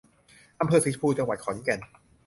[0.59, 1.79] อำเภอสีชมพู จังหวัดขอนแก่น